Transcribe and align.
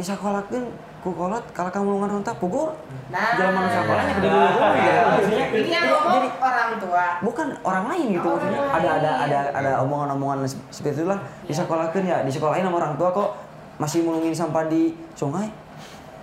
di 0.00 0.02
sekolah 0.02 0.42
kan 0.42 0.64
ku 1.00 1.12
kolot 1.12 1.44
kalau 1.52 1.68
kamu 1.68 1.88
lungan 1.94 2.08
rontak 2.10 2.34
pukul 2.36 2.72
Nah. 3.08 3.34
jalan 3.34 3.52
mana 3.52 3.68
sekolahnya 3.68 4.12
ke 4.14 4.20
dulu 4.22 4.32
Nah, 4.32 4.50
dulu 4.50 4.66
iya. 4.72 5.02
Maksudnya, 5.10 5.44
Ini 5.50 5.66
yang 5.66 5.82
jadi- 5.82 5.90
ngomong 5.90 6.14
jadi 6.14 6.28
orang 6.40 6.70
tua. 6.78 7.04
bukan 7.20 7.46
orang 7.60 7.84
lain 7.86 8.04
gitu 8.10 8.22
Oh, 8.22 8.32
maksudnya 8.34 8.60
ada 8.70 8.88
ada 8.96 9.10
ada 9.20 9.38
ada 9.52 9.70
omongan-omongan 9.80 10.38
seperti 10.70 10.98
itulah 10.98 11.18
di 11.42 11.46
Iya. 11.46 11.54
sekolah 11.60 11.84
kan 11.90 12.02
ya 12.02 12.16
di 12.22 12.30
sekolahin 12.30 12.62
sama 12.62 12.76
orang 12.78 12.94
tua 12.96 13.08
kok 13.10 13.28
masih 13.76 13.98
mulungin 14.02 14.30
sampah 14.30 14.66
di 14.66 14.94
sungai 15.12 15.50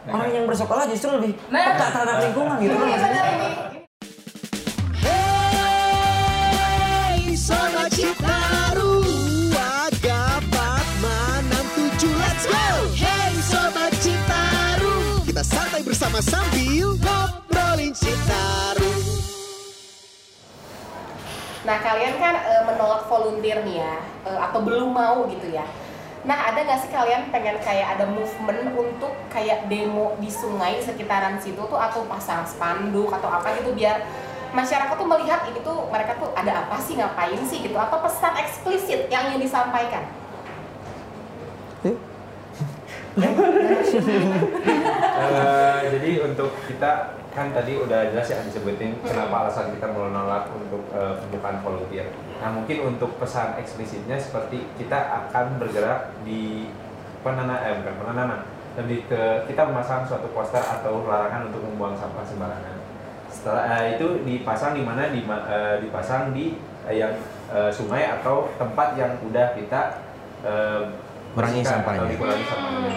orang 0.08 0.30
yang 0.32 0.44
bersekolah 0.46 0.84
justru 0.88 1.12
lebih 1.12 1.36
Nah. 1.48 1.64
peka 1.68 1.86
terhadap 1.92 2.16
lingkungan 2.24 2.56
gitu 2.58 2.74
kan 2.74 2.88
maksudnya. 2.88 3.24
Hey, 5.04 7.36
Citaru 7.88 8.57
bersama 16.18 16.50
sambil 16.50 16.98
ngobrolin 16.98 17.94
Citaru 17.94 18.94
Nah 21.62 21.78
kalian 21.78 22.18
kan 22.18 22.34
eh, 22.42 22.64
menolak 22.66 23.06
volunteer 23.06 23.62
nih 23.62 23.86
ya, 23.86 24.02
eh, 24.26 24.40
atau 24.40 24.66
belum 24.66 24.98
mau 24.98 25.30
gitu 25.30 25.54
ya. 25.54 25.62
Nah 26.26 26.50
ada 26.50 26.66
nggak 26.66 26.80
sih 26.82 26.90
kalian 26.90 27.30
pengen 27.30 27.62
kayak 27.62 28.00
ada 28.00 28.10
movement 28.10 28.74
untuk 28.74 29.14
kayak 29.30 29.70
demo 29.70 30.18
di 30.18 30.32
sungai 30.34 30.82
sekitaran 30.82 31.38
situ 31.38 31.60
tuh 31.60 31.78
atau 31.78 32.02
pasang 32.10 32.42
spanduk 32.50 33.14
atau 33.14 33.30
apa 33.30 33.54
gitu 33.62 33.78
biar 33.78 34.02
masyarakat 34.58 34.98
tuh 34.98 35.06
melihat 35.06 35.46
ini 35.46 35.62
tuh 35.62 35.86
mereka 35.92 36.18
tuh 36.18 36.34
ada 36.34 36.66
apa 36.66 36.82
sih 36.82 36.98
ngapain 36.98 37.46
sih 37.46 37.62
gitu 37.62 37.78
atau 37.78 38.02
pesan 38.02 38.34
eksplisit 38.42 39.06
yang 39.14 39.30
ingin 39.30 39.46
disampaikan. 39.46 40.02
Eh, 45.18 45.80
jadi 45.90 46.12
untuk 46.22 46.54
kita 46.70 47.18
kan 47.34 47.50
tadi 47.54 47.78
udah 47.78 48.14
jelas 48.14 48.30
ya 48.30 48.42
disebutin 48.46 48.98
kenapa 49.02 49.46
alasan 49.46 49.74
kita 49.74 49.90
menolak 49.90 50.50
untuk 50.54 50.86
eh, 50.94 51.14
pembukaan 51.22 51.58
volunteer. 51.66 52.14
Nah 52.38 52.54
mungkin 52.54 52.94
untuk 52.94 53.18
pesan 53.18 53.58
eksplisitnya 53.58 54.22
seperti 54.22 54.62
kita 54.78 55.26
akan 55.26 55.58
bergerak 55.58 56.14
di 56.22 56.70
penana 57.26 57.58
eh 57.66 57.82
bukan 57.82 57.96
penanaman 58.06 58.42
lebih 58.78 59.10
ke 59.10 59.22
kita 59.50 59.66
memasang 59.74 60.06
suatu 60.06 60.30
poster 60.30 60.62
atau 60.62 61.02
larangan 61.10 61.50
untuk 61.50 61.66
membuang 61.66 61.98
sampah 61.98 62.22
sembarangan. 62.22 62.78
Setelah 63.34 63.82
eh, 63.82 63.98
itu 63.98 64.22
dipasang 64.22 64.78
di 64.78 64.86
mana 64.86 65.10
di 65.10 65.26
eh, 65.26 65.76
dipasang 65.82 66.38
di 66.38 66.62
eh, 66.86 67.02
yang 67.02 67.18
eh, 67.50 67.74
sungai 67.74 68.06
atau 68.22 68.54
tempat 68.62 68.94
yang 68.94 69.18
udah 69.26 69.58
kita 69.58 70.06
eh, 70.46 70.82
Kurangi 71.38 71.62
sampahnya. 71.62 72.02
atau 72.02 72.10
dikurangi 72.10 72.46
sampahnya 72.46 72.92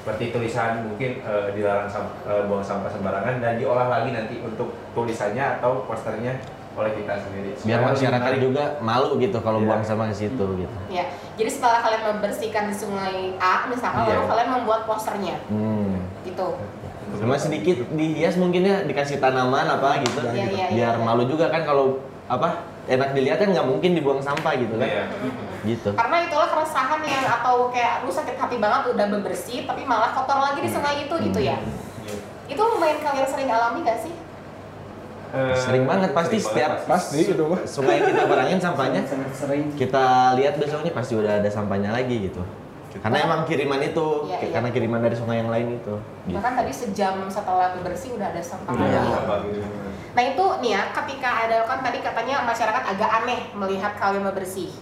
seperti 0.00 0.24
tulisan 0.32 0.70
mungkin 0.82 1.10
eh, 1.20 1.48
dilarang 1.52 1.86
sam- 1.86 2.16
eh, 2.24 2.42
buang 2.44 2.60
sampah 2.60 2.88
sembarangan 2.88 3.38
dan 3.38 3.52
diolah 3.54 3.86
lagi 3.86 4.10
nanti 4.10 4.40
untuk 4.40 4.72
tulisannya 4.90 5.60
atau 5.60 5.84
posternya 5.84 6.40
oleh 6.72 6.96
kita 6.96 7.14
sendiri. 7.20 7.50
biar 7.52 7.60
Supaya 7.60 7.76
lebih 7.76 7.90
masyarakat 7.92 8.30
menarik. 8.32 8.40
juga 8.40 8.64
malu 8.80 9.08
gitu 9.16 9.38
kalau 9.38 9.58
Iya. 9.58 9.66
buang 9.68 9.84
sampah 9.84 10.06
ke 10.08 10.16
situ 10.16 10.44
gitu 10.56 10.76
Ya, 10.88 11.04
jadi 11.34 11.50
setelah 11.50 11.78
kalian 11.80 12.02
membersihkan 12.08 12.64
di 12.66 12.74
sungai 12.74 13.14
A 13.36 13.68
misalkan 13.68 14.02
Iya. 14.02 14.14
lalu 14.16 14.24
kalian 14.26 14.48
membuat 14.52 14.80
posternya 14.84 15.36
hmm. 15.46 15.94
gitu. 16.24 16.48
cuma 17.12 17.34
sedikit 17.36 17.74
dihias 17.90 18.34
mungkin 18.34 18.62
ya 18.62 18.76
dikasih 18.82 19.18
tanaman 19.18 19.66
apa 19.68 19.98
gitu 20.00 20.22
Iya, 20.24 20.46
iya, 20.48 20.66
biar 20.70 20.94
iya. 20.94 21.04
malu 21.04 21.26
juga 21.26 21.50
kan 21.50 21.62
kalau 21.62 21.98
apa 22.24 22.62
enak 22.86 23.12
dilihat 23.12 23.38
kan 23.38 23.48
nggak 23.50 23.66
mungkin 23.66 23.90
dibuang 23.92 24.20
sampah 24.20 24.52
gitu 24.54 24.74
kan 24.74 24.86
Iya. 24.86 25.04
gitu 25.62 25.90
Karena 25.92 26.16
itulah 26.22 26.48
keresahan 26.48 27.00
yang 27.02 27.24
atau 27.26 27.68
kayak 27.68 28.00
lu 28.00 28.10
sakit 28.10 28.34
hati 28.34 28.56
banget 28.56 28.82
udah 28.90 29.06
bebersih 29.10 29.64
tapi 29.64 29.84
malah 29.84 30.10
kotor 30.10 30.38
lagi 30.38 30.60
di 30.60 30.70
sungai 30.70 31.04
itu 31.04 31.14
gitu 31.20 31.40
ya. 31.40 31.58
Iya. 31.58 32.16
Itu 32.48 32.62
lumayan 32.66 32.98
kalian 32.98 33.26
sering 33.26 33.46
alami 33.46 33.82
gak 33.82 34.00
sih? 34.00 34.14
Eh, 35.30 35.54
Sering 35.54 35.86
banget, 35.86 36.10
pasti 36.10 36.34
sering 36.34 36.46
setiap- 36.50 36.82
banget, 36.82 36.90
Pasti 36.90 37.18
itu 37.22 37.44
sungai 37.62 37.94
yang 37.96 38.10
kita 38.10 38.22
kurangin 38.26 38.58
sampahnya 38.58 39.00
sangat 39.06 39.30
sering 39.30 39.62
kita 39.78 40.04
lihat 40.34 40.54
besoknya 40.58 40.90
pasti 40.90 41.14
udah 41.14 41.38
ada 41.38 41.46
sampahnya 41.46 41.94
lagi 41.94 42.26
gitu 42.26 42.42
karena 42.92 43.18
emang 43.22 43.40
kiriman 43.44 43.78
itu 43.78 44.06
Iya, 44.26 44.36
iya. 44.40 44.50
karena 44.50 44.68
kiriman 44.68 44.98
dari 44.98 45.14
sungai 45.14 45.38
yang 45.38 45.48
lain 45.48 45.78
itu 45.78 45.94
gitu. 46.26 46.34
Bahkan 46.34 46.52
tadi 46.56 46.72
sejam 46.72 47.14
setelah 47.26 47.70
bebersih 47.72 48.10
udah 48.12 48.26
ada 48.28 48.42
sampah 48.42 48.74
lagi. 48.74 49.46
Gitu. 49.48 49.62
Nah 50.10 50.22
itu 50.24 50.44
nih 50.58 50.70
ya, 50.72 50.82
ketika 50.92 51.30
ada 51.46 51.56
kan 51.64 51.78
tadi 51.80 51.98
katanya 52.00 52.42
masyarakat 52.42 52.82
agak 52.88 53.10
aneh 53.16 53.40
melihat 53.54 53.94
kalian 53.94 54.26
bebersih. 54.26 54.74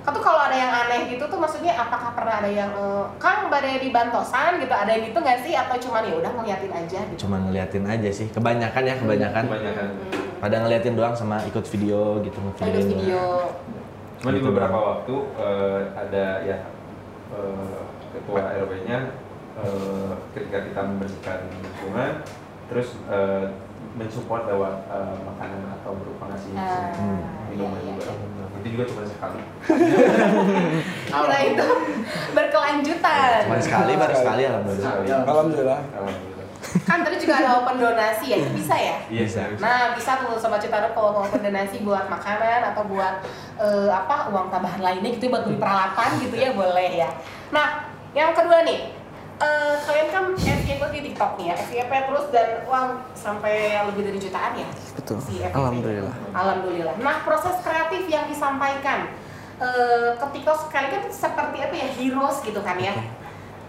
Kan 0.00 0.12
tuh 0.12 0.20
kalau 0.20 0.36
ada 0.38 0.52
yang 0.52 0.68
aneh 0.70 1.08
gitu 1.08 1.24
tuh 1.24 1.36
maksudnya 1.36 1.72
apakah 1.74 2.12
pernah 2.12 2.36
ada 2.38 2.48
yang 2.48 2.68
eh, 2.70 3.04
Kang 3.16 3.48
badai 3.48 3.76
di 3.78 3.88
bantosan 3.88 4.56
gitu 4.58 4.68
ada 4.70 4.88
yang 4.88 5.00
gitu 5.02 5.16
nggak 5.16 5.40
sih 5.40 5.52
atau 5.52 5.76
cuman 5.78 6.02
ya 6.02 6.14
udah 6.14 6.32
ngeliatin 6.34 6.72
aja 6.72 6.98
gitu? 7.06 7.24
cuma 7.24 7.40
ngeliatin 7.40 7.84
aja 7.84 8.10
sih 8.10 8.28
kebanyakan 8.28 8.82
ya 8.84 8.94
kebanyakan 8.94 9.44
Kebanyakan. 9.48 9.88
Hmm. 9.88 10.40
pada 10.40 10.56
ngeliatin 10.60 10.92
doang 10.92 11.12
sama 11.12 11.40
ikut 11.44 11.64
video 11.66 12.20
gitu 12.20 12.36
Ada 12.36 12.52
ngevideoin 12.68 12.88
video. 12.90 13.22
Cuma 14.14 14.28
di 14.28 14.36
Gitu 14.36 14.46
beberapa 14.46 14.76
doang. 14.76 14.88
waktu 14.92 15.14
eh, 15.40 15.80
ada 15.94 16.24
ya 16.42 16.56
eh, 17.34 17.80
ketua 18.14 18.40
RW-nya 18.62 18.98
eh, 19.58 20.12
ketika 20.32 20.58
kita 20.64 20.80
membersihkan 20.82 21.38
lingkungan 21.50 22.12
terus 22.66 22.96
eh, 23.06 23.46
mensupport 23.94 24.42
lewat 24.48 24.76
eh, 24.88 25.16
makanan 25.22 25.62
atau 25.80 25.92
berupa 25.94 26.32
ngasih 26.32 26.50
Ah, 26.56 26.90
minuman 27.50 27.78
iya, 27.84 27.94
juga. 27.94 28.10
iya. 28.10 28.44
Itu 28.64 28.68
juga 28.72 28.84
cuma 28.88 29.02
sekali. 29.04 29.40
Kira 31.12 31.38
itu 31.44 31.66
berkelanjutan. 32.32 33.38
cuma 33.44 33.60
sekali 33.60 33.92
baru 33.94 34.14
sekali 34.16 34.42
alhamdulillah. 34.46 34.92
Alhamdulillah. 35.28 35.80
Alhamdulillah. 35.92 36.33
Kan 36.84 37.00
tadi 37.00 37.16
juga 37.16 37.34
ada 37.38 37.60
open 37.60 37.76
donasi 37.76 38.26
ya, 38.30 38.38
bisa 38.50 38.74
ya? 38.74 38.96
Iya, 39.06 39.22
Bisa. 39.24 39.40
Nah, 39.56 39.92
bisa 39.92 40.20
tuh 40.20 40.36
Sobat 40.36 40.58
Citarum 40.58 40.92
kalau 40.92 41.10
mau 41.12 41.22
open 41.24 41.40
donasi 41.40 41.80
buat 41.80 42.08
makanan 42.08 42.72
atau 42.72 42.82
buat 42.84 43.22
eh, 43.56 43.90
apa 43.90 44.28
uang 44.28 44.48
tambahan 44.48 44.80
lainnya 44.80 45.10
gitu 45.12 45.28
buat 45.28 45.44
beli 45.44 45.56
peralatan 45.56 46.08
gitu 46.20 46.34
ya 46.34 46.50
boleh 46.52 46.90
ya. 46.94 47.08
Nah, 47.50 47.88
yang 48.12 48.32
kedua 48.32 48.62
nih, 48.62 48.90
eh, 49.38 49.74
kalian 49.80 50.08
kan 50.08 50.24
FYP 50.34 50.82
di 50.90 51.00
TikTok 51.10 51.36
nih 51.36 51.46
ya, 51.50 51.56
FYP 51.56 51.92
terus 52.08 52.26
dan 52.30 52.48
uang 52.64 52.88
sampai 53.12 53.54
lebih 53.86 54.02
dari 54.08 54.18
jutaan 54.18 54.52
ya. 54.54 54.68
betul 54.94 55.18
Si 55.20 55.38
FYP. 55.38 55.54
alhamdulillah 55.54 56.14
Alhamdulillah. 56.32 56.94
Nah, 56.98 57.16
proses 57.22 57.56
kreatif 57.60 58.06
yang 58.06 58.26
disampaikan 58.26 59.10
eh, 59.58 60.10
ke 60.14 60.26
TikTok 60.32 60.58
sekali 60.66 60.86
kan 60.90 61.02
seperti 61.08 61.56
apa 61.62 61.74
ya 61.74 61.88
heroes 61.94 62.38
gitu 62.42 62.58
kan 62.60 62.78
ya. 62.78 62.94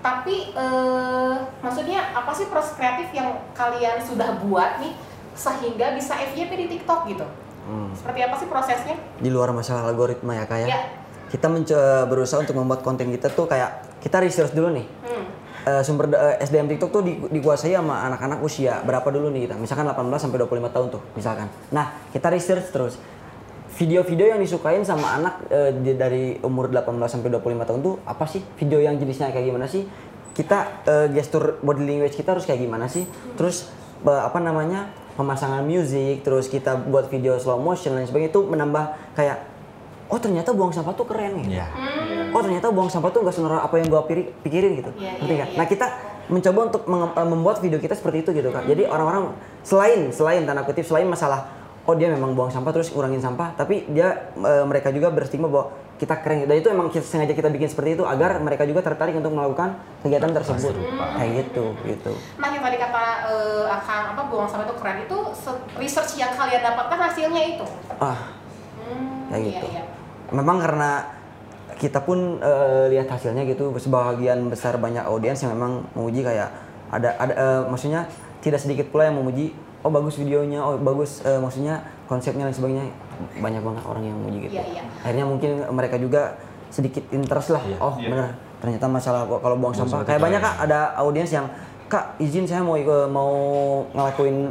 Tapi 0.06 0.54
eh, 0.54 1.34
maksudnya 1.60 2.14
apa 2.14 2.30
sih 2.30 2.46
proses 2.46 2.74
kreatif 2.74 3.10
yang 3.10 3.26
kalian 3.52 3.98
sudah 4.00 4.38
buat 4.40 4.78
nih 4.78 4.94
sehingga 5.34 5.92
bisa 5.92 6.14
FYP 6.14 6.52
di 6.56 6.68
TikTok 6.70 7.10
gitu? 7.10 7.26
Hmm. 7.66 7.90
Seperti 7.92 8.20
apa 8.22 8.38
sih 8.38 8.46
prosesnya? 8.46 8.94
di 9.18 9.28
luar 9.28 9.50
masalah 9.50 9.82
algoritma 9.84 10.36
ya 10.36 10.46
kayak 10.46 10.70
Ya. 10.70 10.80
kita 11.28 11.50
mencoba 11.50 12.06
berusaha 12.06 12.38
untuk 12.38 12.54
membuat 12.54 12.80
konten 12.80 13.10
kita 13.10 13.28
tuh 13.28 13.44
kayak 13.44 13.74
kita 13.98 14.22
research 14.22 14.54
dulu 14.54 14.70
nih 14.72 14.86
Hmm. 15.02 15.26
Eh, 15.66 15.82
sumber 15.82 16.06
da- 16.06 16.22
eh, 16.32 16.46
SDM 16.46 16.70
TikTok 16.70 16.90
tuh 16.92 17.02
di- 17.02 17.18
dikuasai 17.26 17.74
sama 17.74 18.06
anak-anak 18.06 18.38
usia 18.40 18.78
berapa 18.80 19.10
dulu 19.10 19.34
nih 19.34 19.50
kita 19.50 19.58
misalkan 19.58 19.82
18 19.84 20.22
sampai 20.22 20.38
25 20.38 20.70
tahun 20.70 20.88
tuh 20.92 21.02
misalkan 21.12 21.50
nah 21.72 21.90
kita 22.14 22.30
research 22.30 22.70
terus 22.70 23.02
video-video 23.76 24.32
yang 24.32 24.40
disukain 24.40 24.82
sama 24.88 25.20
anak 25.20 25.34
eh, 25.52 25.72
di- 25.76 26.00
dari 26.00 26.40
umur 26.40 26.72
18 26.72 26.96
sampai 27.12 27.28
25 27.28 27.68
tahun 27.68 27.80
tuh 27.84 27.96
apa 28.08 28.26
sih? 28.26 28.42
Video 28.56 28.80
yang 28.80 28.96
jenisnya 28.96 29.36
kayak 29.36 29.52
gimana 29.52 29.68
sih? 29.68 29.84
Kita 30.32 30.84
eh, 30.88 31.08
gestur 31.12 31.60
body 31.60 31.84
language 31.84 32.16
kita 32.16 32.36
harus 32.36 32.48
kayak 32.48 32.64
gimana 32.64 32.88
sih? 32.88 33.04
Terus 33.36 33.68
eh, 34.08 34.22
apa 34.24 34.40
namanya? 34.40 34.92
Pemasangan 35.16 35.64
musik 35.64 36.28
terus 36.28 36.52
kita 36.52 36.76
buat 36.76 37.08
video 37.08 37.40
slow 37.40 37.56
motion 37.56 37.96
dan 37.96 38.04
sebagainya 38.04 38.36
itu 38.36 38.44
menambah 38.44 39.16
kayak 39.16 39.48
oh 40.12 40.20
ternyata 40.20 40.52
buang 40.52 40.76
sampah 40.76 40.92
tuh 40.92 41.08
keren 41.08 41.40
ya 41.48 41.64
ya 41.64 41.68
oh 42.36 42.44
ternyata 42.44 42.68
buang 42.68 42.92
sampah 42.92 43.16
tuh 43.16 43.24
nggak 43.24 43.32
senonoh 43.32 43.64
apa 43.64 43.80
yang 43.80 43.88
gua 43.88 44.04
pikirin 44.44 44.76
gitu. 44.76 44.92
Iya, 45.00 45.16
ngerti 45.24 45.34
nggak? 45.40 45.50
iya. 45.56 45.58
nah 45.58 45.66
kita 45.72 45.88
mencoba 46.28 46.60
untuk 46.68 46.84
membuat 47.32 47.64
video 47.64 47.80
kita 47.80 47.96
seperti 47.96 48.28
itu 48.28 48.30
gitu 48.36 48.52
kak. 48.52 48.68
Jadi 48.68 48.84
orang-orang 48.92 49.32
selain 49.64 50.12
selain 50.12 50.44
tanda 50.44 50.68
kutip 50.68 50.84
selain 50.84 51.08
masalah 51.08 51.48
oh 51.86 51.94
dia 51.94 52.10
memang 52.10 52.34
buang 52.34 52.50
sampah 52.50 52.74
terus 52.74 52.90
ngurangin 52.90 53.22
sampah 53.22 53.54
tapi 53.54 53.86
dia 53.94 54.34
eh, 54.36 54.66
mereka 54.66 54.90
juga 54.90 55.14
berstigma 55.14 55.46
bahwa 55.50 55.70
kita 55.96 56.12
keren. 56.20 56.44
Dan 56.44 56.60
itu 56.60 56.68
emang 56.68 56.92
kita, 56.92 57.08
sengaja 57.08 57.32
kita 57.32 57.48
bikin 57.48 57.72
seperti 57.72 57.96
itu 57.96 58.04
agar 58.04 58.36
mereka 58.44 58.68
juga 58.68 58.84
tertarik 58.84 59.16
untuk 59.16 59.32
melakukan 59.32 59.80
kegiatan 60.04 60.28
tersebut. 60.36 60.76
kayak 61.16 61.32
gitu 61.48 61.72
gitu. 61.88 62.12
Nah 62.36 62.52
yang 62.52 62.64
tadi 62.64 62.76
kata 62.76 63.04
eh, 63.32 63.66
akan 63.72 64.02
apa 64.12 64.22
buang 64.28 64.48
sampah 64.50 64.68
itu 64.68 64.76
keren 64.76 64.98
itu 65.08 65.18
se- 65.32 65.64
research 65.80 66.20
yang 66.20 66.36
kalian 66.36 66.60
dapatkan 66.60 67.00
hasilnya 67.00 67.42
itu. 67.56 67.66
ah. 68.04 68.44
Hmm, 68.86 69.34
kayak 69.34 69.42
iya, 69.42 69.50
gitu. 69.50 69.68
iya. 69.74 69.84
memang 70.30 70.62
karena 70.62 71.10
kita 71.80 72.06
pun 72.06 72.38
eh, 72.38 72.86
lihat 72.94 73.10
hasilnya 73.10 73.42
gitu 73.50 73.74
sebagian 73.82 74.46
besar 74.52 74.78
banyak 74.78 75.02
audiens 75.10 75.42
yang 75.42 75.58
memang 75.58 75.82
memuji 75.98 76.22
kayak 76.22 76.54
ada 76.94 77.18
ada 77.18 77.34
eh, 77.34 77.62
maksudnya 77.66 78.06
tidak 78.46 78.62
sedikit 78.62 78.94
pula 78.94 79.10
yang 79.10 79.18
memuji 79.18 79.58
oh 79.86 79.92
bagus 79.92 80.18
videonya 80.18 80.60
oh 80.60 80.76
bagus 80.76 81.22
eh, 81.22 81.38
maksudnya 81.38 81.78
konsepnya 82.06 82.44
dan 82.44 82.54
sebagainya 82.54 82.86
banyak 83.38 83.62
banget 83.62 83.84
orang 83.86 84.04
yang 84.04 84.18
memuji 84.18 84.38
gitu 84.44 84.54
Iya, 84.58 84.66
iya. 84.68 84.84
akhirnya 85.00 85.26
mungkin 85.26 85.52
mereka 85.70 85.96
juga 85.96 86.34
sedikit 86.68 87.06
interest 87.10 87.54
lah 87.54 87.62
Iya. 87.62 87.78
oh 87.78 87.94
Iya. 87.96 88.10
bener 88.10 88.28
ternyata 88.58 88.86
masalah 88.90 89.24
kok 89.24 89.40
kalau 89.40 89.56
buang 89.56 89.72
sampah 89.72 90.02
kayak 90.02 90.18
banyak 90.20 90.42
kak 90.42 90.56
ada 90.60 90.98
audiens 90.98 91.30
yang 91.30 91.46
kak 91.86 92.18
izin 92.18 92.44
saya 92.44 92.66
mau 92.66 92.74
ikut 92.74 93.06
mau 93.08 93.30
ngelakuin 93.94 94.50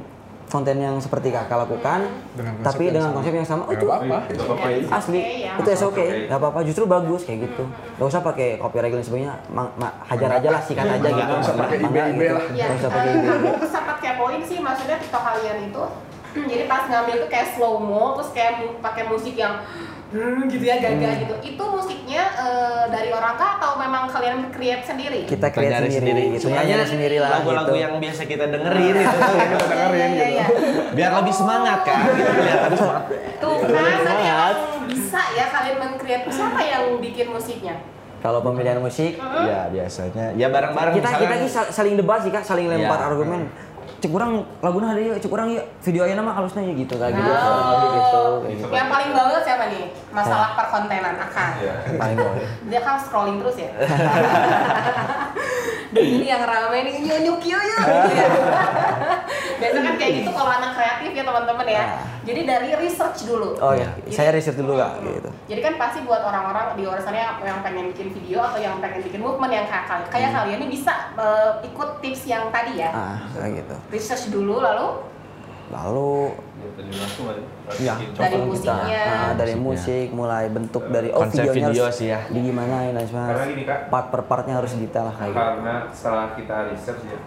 konten 0.54 0.78
yang 0.78 0.94
seperti 1.02 1.34
kakak 1.34 1.58
lakukan 1.58 2.06
Dengan 2.30 2.54
tapi 2.62 2.84
dengan 2.86 3.10
sama. 3.10 3.16
konsep 3.18 3.32
yang 3.34 3.48
sama 3.48 3.62
oh, 3.66 3.74
itu 3.74 3.86
apa 3.90 4.06
ya? 4.06 4.86
asli 4.86 5.18
Oke, 5.18 5.34
ya. 5.42 5.52
itu 5.58 5.70
Oke. 5.82 6.06
nggak 6.30 6.38
apa-apa 6.38 6.58
justru 6.62 6.86
bagus 6.86 7.26
kayak 7.26 7.50
gitu 7.50 7.66
nggak 7.66 8.06
usah 8.06 8.22
pakai 8.22 8.62
copyright 8.62 8.94
dan 8.94 9.02
sebagainya 9.02 9.34
Ma- 9.50 9.74
ma- 9.74 9.98
hajar 10.06 10.30
aja 10.38 10.48
lah 10.54 10.62
sikat 10.62 10.86
aja 10.86 11.02
gitu 11.02 11.26
Nggak 11.26 11.42
usah 11.42 11.56
pakai 11.58 11.76
Mangga 11.80 12.02
IB-IB 12.06 12.14
gitu. 12.14 12.30
lah. 12.30 12.44
Ya, 12.54 12.64
nggak 12.64 12.78
usah 12.78 12.90
pakai 12.92 13.10
IB. 13.10 13.26
aku 13.50 13.66
sempat 13.66 13.96
kepoin 13.98 14.40
sih 14.46 14.58
maksudnya 14.62 14.96
TikTok 15.02 15.22
kalian 15.24 15.58
itu 15.66 15.84
jadi 16.50 16.64
pas 16.64 16.82
ngambil 16.86 17.14
tuh 17.18 17.28
kayak 17.28 17.48
slow 17.50 17.74
mo 17.76 18.14
terus 18.14 18.30
kayak 18.30 18.52
pakai 18.78 19.02
musik 19.04 19.34
yang 19.34 19.58
hmm, 20.14 20.46
gitu 20.46 20.64
ya 20.64 20.76
gagah 20.78 20.94
Hmm. 21.10 21.20
gitu 21.20 21.34
itu 21.44 21.64
musiknya 21.66 22.22
eh, 22.32 22.84
dari 22.88 23.10
orang 23.10 23.34
kah 23.34 23.50
atau 23.56 23.74
memang 23.76 24.06
kalian 24.06 24.48
create 24.48 24.82
sendiri 24.82 25.20
kita 25.24 25.46
create 25.48 25.72
nyari 25.74 25.88
sendiri, 25.90 26.22
gitu 26.30 26.42
Sebenarnya 26.44 26.70
nyari 26.72 26.86
sendiri 26.88 27.16
lah 27.18 27.28
lagu-lagu 27.34 27.68
gitu. 27.68 27.82
yang 27.82 27.92
biasa 27.98 28.22
kita 28.24 28.44
dengerin 28.46 28.94
itu 28.94 29.04
Kita 29.04 29.66
dengerin 29.72 29.92
Iya, 29.92 30.06
iya, 30.06 30.14
gitu. 30.14 30.24
iya. 30.30 30.46
biar 30.92 31.10
lebih 31.16 31.34
semangat 31.34 31.78
kan 31.82 31.96
gitu 32.06 32.22
lebih 32.30 32.78
semangat 32.78 33.04
tuh 33.36 33.54
kan 33.58 33.68
Semangat. 34.00 34.54
emang 34.54 34.56
bisa 34.86 35.20
ya 35.32 35.46
kalian 35.48 35.76
meng-create 35.76 36.24
siapa 36.28 36.60
yang 36.62 36.84
bikin 36.98 37.26
musiknya 37.28 37.74
kalau 38.20 38.40
pemilihan 38.40 38.78
musik 38.78 39.20
ya 39.20 39.68
biasanya 39.68 40.32
ya 40.32 40.48
bareng-bareng 40.48 40.94
kita 40.94 41.08
kita 41.10 41.18
misalkan- 41.18 41.42
ki 41.42 41.48
sal- 41.50 41.70
saling 41.70 41.94
debat 41.94 42.18
sih 42.18 42.30
kak 42.30 42.40
saling 42.42 42.66
lempar 42.66 42.96
Iya. 42.96 43.06
argumen 43.06 43.40
cek 43.96 44.10
kurang 44.10 44.32
laguna 44.58 44.86
ada 44.90 45.00
yuk 45.02 45.16
cek 45.18 45.28
kurang 45.28 45.48
yuk 45.50 45.64
video 45.78 46.04
aja 46.04 46.14
nama 46.14 46.32
halusnya 46.32 46.62
ya 46.62 46.72
gitu 46.74 46.94
kayak 46.94 47.12
gitu 47.14 47.24
Oh. 47.26 47.36
gitu 47.90 48.20
kayak 48.38 48.56
gitu 48.58 48.68
yang 48.70 48.88
paling 48.88 49.10
banget 49.10 49.40
siapa 49.42 49.64
nih 49.66 49.83
masalah 50.14 50.54
perkontenan 50.54 51.18
akan. 51.18 51.50
Iya. 51.58 51.74
dia 52.70 52.80
kan 52.80 52.96
scrolling 53.02 53.42
terus 53.42 53.58
ya. 53.58 53.70
Dan 55.94 56.04
ini 56.10 56.26
yang 56.26 56.42
rame 56.42 56.78
nih. 56.82 56.94
Nyuk 57.06 57.18
nyuk 57.22 57.40
yuk 57.46 57.62
yuk. 57.62 57.82
Gitu 58.10 58.18
ya. 58.18 58.26
Biasa 59.54 59.78
kan 59.80 59.94
kayak 59.96 60.12
gitu 60.20 60.30
kalau 60.34 60.50
anak 60.50 60.70
kreatif 60.74 61.10
ya 61.14 61.22
teman-teman 61.22 61.66
ya. 61.70 61.84
Jadi 62.24 62.40
dari 62.48 62.70
research 62.74 63.28
dulu. 63.28 63.54
Oh 63.62 63.74
ya 63.76 63.94
Jadi- 64.02 64.16
saya 64.16 64.30
riset 64.34 64.58
dulu 64.58 64.80
kak 64.80 64.98
gitu. 65.04 65.30
Jadi 65.54 65.60
kan 65.60 65.74
pasti 65.78 66.02
buat 66.02 66.24
orang-orang 66.24 66.74
di 66.74 66.82
luar 66.88 66.98
sana 66.98 67.38
yang, 67.38 67.60
pengen 67.62 67.94
bikin 67.94 68.10
video 68.10 68.42
atau 68.42 68.58
yang 68.58 68.80
pengen 68.82 69.04
bikin 69.04 69.20
movement 69.22 69.52
yang 69.52 69.66
kayak 69.68 70.08
kayak 70.10 70.30
kalian 70.34 70.58
ini 70.64 70.68
bisa 70.72 71.14
eh, 71.14 71.50
ikut 71.68 72.02
tips 72.02 72.26
yang 72.26 72.50
tadi 72.50 72.80
ya. 72.82 72.90
Ah 72.90 73.18
kayak 73.36 73.62
gitu. 73.62 73.76
Research 73.92 74.32
dulu 74.32 74.58
lalu 74.58 75.13
lalu 75.66 76.32
Ya, 77.76 77.94
ya 77.94 77.94
Dari 77.96 78.34
cover 78.34 78.46
musiknya. 78.46 79.04
ah, 79.06 79.32
dari 79.34 79.54
musik 79.54 80.08
mulai 80.10 80.44
bentuk 80.48 80.84
dari 80.86 81.08
oh 81.08 81.20
Konsep 81.22 81.44
videonya 81.44 81.68
video 81.68 81.84
harus 81.84 81.96
sih 81.96 82.08
ya. 82.08 82.20
di 82.26 82.40
gimana 82.42 82.74
dan 82.86 82.94
Karena 82.94 83.04
sebagainya 83.06 83.44
gini 83.46 83.64
kak, 83.64 83.78
part 83.88 84.06
per 84.08 84.22
partnya 84.24 84.54
harus 84.54 84.72
detail 84.74 85.04
lah 85.04 85.14
kayak 85.14 85.30
gitu 85.30 85.40
karena 85.40 85.74
setelah 85.90 86.26
kita 86.32 86.56
research 86.68 87.02
ya, 87.04 87.18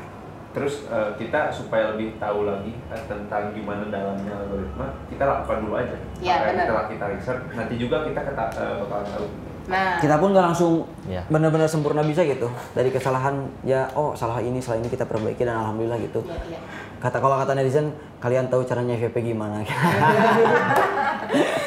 terus 0.49 0.73
eh, 0.87 1.09
kita 1.15 1.39
supaya 1.49 1.83
lebih 1.91 2.17
tahu 2.17 2.39
lagi 2.43 2.73
eh, 2.87 3.03
tentang 3.05 3.43
gimana 3.51 3.83
dalamnya 3.87 4.33
algoritma, 4.35 4.87
kita 5.07 5.23
lakukan 5.23 5.57
dulu 5.59 5.73
aja. 5.75 5.97
Benar. 6.43 6.65
Setelah 6.65 6.85
kita 6.87 7.05
research, 7.11 7.43
nanti 7.51 7.73
juga 7.75 7.97
kita 8.03 8.21
keta- 8.23 8.53
eh, 8.53 8.73
bakal 8.79 9.01
tahu. 9.07 9.25
Nah. 9.67 9.95
Kita 9.97 10.15
pun 10.15 10.31
nggak 10.31 10.45
langsung 10.45 10.73
Iya. 11.03 11.23
benar-benar 11.27 11.67
sempurna 11.67 12.01
bisa 12.01 12.23
gitu. 12.23 12.47
Dari 12.71 12.87
kesalahan 12.87 13.35
ya 13.61 13.87
oh 13.93 14.11
salah 14.11 14.39
ini 14.39 14.57
salah 14.57 14.77
ini 14.77 14.87
kita 14.87 15.03
perbaiki 15.03 15.41
dan 15.41 15.55
alhamdulillah 15.57 15.99
gitu. 16.01 16.23
Ya, 16.23 16.35
ya. 16.49 16.59
kata 16.97 17.17
kalau 17.17 17.35
kata 17.35 17.53
netizen 17.53 17.91
kalian 18.17 18.47
tahu 18.47 18.63
caranya 18.63 18.95
FVP 18.95 19.21
gimana? 19.27 19.61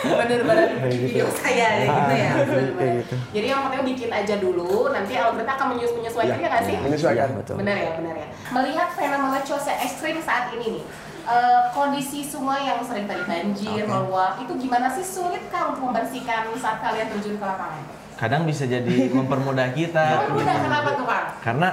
Bener-bener 0.00 0.68
video 0.82 1.26
saya 1.30 1.68
ya 1.76 1.86
gitu 1.86 2.12
ya. 2.12 2.26
Ah, 2.26 2.36
bener-bener. 2.40 2.74
kayak 2.74 2.92
gitu. 3.00 3.14
jadi 3.30 3.46
yang 3.48 3.60
penting 3.64 3.82
bikin 3.86 4.10
aja 4.10 4.34
dulu 4.36 4.68
nanti 4.90 5.12
algoritma 5.14 5.52
akan 5.54 5.66
menyus 5.70 5.92
menyesuaikan 5.92 6.36
ya 6.36 6.48
nggak 6.48 6.64
sih? 6.64 6.74
Iya, 6.74 6.80
Menyesuaikan. 6.82 7.28
betul. 7.36 7.54
Benar 7.60 7.76
ya 7.76 7.90
benar 7.94 8.14
ya. 8.16 8.26
Melihat 8.50 8.88
fenomena 8.92 9.38
cuaca 9.40 9.72
ekstrim 9.78 10.16
saat 10.20 10.50
ini 10.52 10.80
nih 10.80 10.84
eh, 11.30 11.60
kondisi 11.70 12.20
sungai 12.22 12.66
yang 12.66 12.80
sering 12.80 13.06
tadi 13.06 13.22
banjir 13.22 13.80
Oke. 13.80 13.86
meluap 13.86 14.32
itu 14.36 14.52
gimana 14.58 14.86
sih 14.88 15.04
sulit 15.04 15.46
kah 15.46 15.70
untuk 15.70 15.86
membersihkan 15.86 16.50
saat 16.56 16.78
kalian 16.80 17.06
terjun 17.08 17.36
ke 17.36 17.44
lapangan 17.44 17.82
kadang 18.14 18.42
bisa 18.44 18.64
jadi 18.64 18.96
mempermudah 19.16 19.70
kita 19.70 20.04
Kamu 20.26 20.36
udah 20.36 20.56
kenapa 20.60 20.88
tuh 20.92 21.04
kang 21.04 21.26
karena 21.40 21.68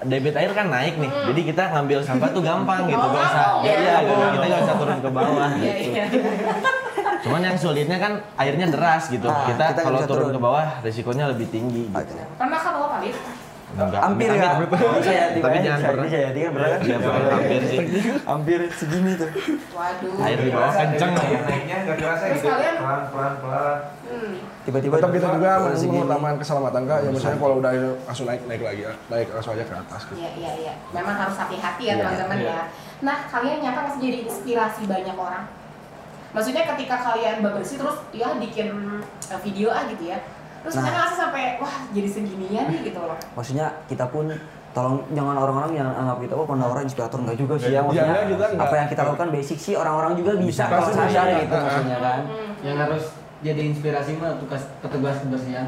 debit 0.00 0.32
air 0.32 0.48
kan 0.50 0.66
naik 0.66 0.96
nih 0.96 1.10
Hmm. 1.10 1.26
jadi 1.28 1.40
kita 1.44 1.62
ngambil 1.70 1.98
sampah 2.00 2.28
tuh 2.32 2.40
gampang 2.40 2.88
gitu 2.88 2.96
Oh, 2.96 3.10
gak 3.10 3.20
usah 3.22 3.44
ya. 3.60 3.72
iya 3.74 3.94
gitu. 4.00 4.24
kita 4.32 4.44
gak 4.48 4.60
usah 4.64 4.76
turun 4.80 4.98
ke 4.98 5.10
bawah 5.12 5.50
iya 5.60 5.72
gitu. 5.76 5.90
iya 5.92 6.04
cuman 7.20 7.40
yang 7.44 7.56
sulitnya 7.60 7.98
kan 8.00 8.12
airnya 8.34 8.72
deras 8.72 9.12
gitu 9.12 9.28
Ah, 9.28 9.44
kita, 9.44 9.64
kita 9.70 9.80
kalau 9.84 10.00
turun 10.02 10.08
turun. 10.08 10.32
ke 10.32 10.40
bawah 10.40 10.66
resikonya 10.80 11.28
lebih 11.28 11.52
tinggi 11.52 11.84
gitu 11.84 12.16
pernah 12.32 12.56
kan 12.56 12.72
bawa 12.72 12.88
kali 12.96 13.12
Enggak, 13.70 14.02
hampir 14.02 14.28
ya 14.34 14.50
tapi 15.38 15.56
jangan 15.62 15.80
pernah 15.94 16.06
saya 16.10 16.30
tiga 16.34 16.48
pernah 16.50 16.68
kan 16.74 16.80
Iya, 16.82 16.96
pernah 16.98 17.30
hampir 17.30 17.60
sih 17.70 17.78
hampir 18.26 18.58
segini 18.74 19.12
tuh 19.14 19.30
waduh 19.72 20.26
air 20.26 20.38
di 20.42 20.50
bawah 20.50 20.72
kenceng 20.74 21.12
naiknya 21.14 21.76
nggak 21.86 21.96
kerasa 22.02 22.24
gitu. 22.34 22.46
Pelan 22.50 23.02
pelan 23.14 23.34
pelan. 23.38 23.78
hmm. 24.10 24.34
tiba-tiba 24.66 24.94
Tetap 24.98 25.12
kita 25.14 25.28
juga 25.38 25.50
Kalau 25.56 25.70
segini. 25.78 25.92
mengutamakan 25.96 26.36
keselamatan 26.42 26.82
kak. 26.84 26.98
Ya 27.00 27.10
misalnya 27.14 27.38
kalau 27.38 27.54
udah 27.62 27.72
langsung 28.04 28.26
naik 28.26 28.42
naik 28.50 28.62
lagi, 28.66 28.82
ya. 28.84 28.92
naik 29.08 29.28
langsung 29.30 29.52
aja 29.54 29.64
ke 29.64 29.74
atas. 29.74 30.00
Gitu. 30.10 30.14
Iya, 30.20 30.30
iya, 30.36 30.50
iya. 30.60 30.72
Memang 30.90 31.16
harus 31.16 31.36
hati-hati 31.38 31.82
ya 31.86 31.94
Iya, 31.94 32.02
teman-teman 32.02 32.38
iya. 32.42 32.50
ya. 32.50 32.60
Nah, 33.00 33.16
kalian 33.30 33.58
nyata 33.64 33.78
nggak 33.80 33.92
sih 33.96 34.00
jadi 34.02 34.18
inspirasi 34.28 34.82
banyak 34.84 35.16
orang? 35.16 35.44
Maksudnya 36.30 36.62
ketika 36.74 36.96
kalian 37.00 37.36
bebersih 37.42 37.76
terus 37.80 37.98
ya 38.12 38.28
bikin 38.36 38.68
eh, 39.30 39.40
video 39.40 39.68
ah 39.72 39.82
gitu 39.88 40.04
ya. 40.10 40.18
Terus 40.60 40.74
Nah. 40.74 40.84
ngerasa 40.84 41.14
sampai 41.18 41.42
wah 41.56 41.74
jadi 41.88 42.04
seginian 42.06 42.64
nih 42.68 42.80
gitu 42.84 43.00
loh. 43.00 43.16
maksudnya 43.32 43.66
kita 43.86 44.04
pun 44.06 44.28
tolong 44.70 45.02
jangan 45.10 45.34
orang-orang 45.34 45.72
yang 45.74 45.88
anggap 45.90 46.20
kita 46.20 46.32
oh 46.32 46.44
penawar 46.44 46.78
inspirator 46.80 47.18
enggak 47.18 47.36
juga 47.36 47.54
sih 47.56 47.70
ya 47.70 47.80
maksudnya 47.80 48.06
Jangan 48.12 48.28
juga 48.28 48.44
enggak. 48.46 48.64
apa 48.64 48.74
yang 48.76 48.88
kita 48.88 49.02
lakukan 49.02 49.28
basic 49.30 49.58
sih 49.58 49.74
orang-orang 49.74 50.12
juga 50.14 50.32
bisa 50.36 50.46
Bisa, 50.62 50.64
kalau 50.68 50.88
sadar 50.88 51.08
bisa. 51.26 51.40
gitu 51.40 51.56
maksudnya 51.56 51.98
kan 51.98 52.20
Hmm. 52.22 52.52
yang 52.60 52.76
harus 52.78 53.04
jadi 53.40 53.60
inspirasi 53.66 54.10
mah 54.14 54.36
tugas 54.36 54.62
petugas 54.78 55.16
kebersihan 55.22 55.66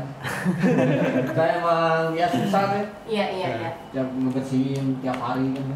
kita 1.25 1.43
emang 1.55 2.13
ya 2.13 2.27
susah 2.29 2.63
deh 2.71 2.85
Iya, 3.07 3.25
iya, 3.33 3.49
iya. 3.59 3.71
tiap 3.91 4.09
ngebersihin 4.13 4.87
tiap 4.99 5.19
hari 5.19 5.51
kan 5.53 5.67